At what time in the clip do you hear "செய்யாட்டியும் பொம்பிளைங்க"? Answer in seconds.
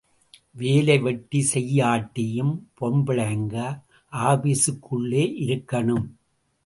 1.53-3.55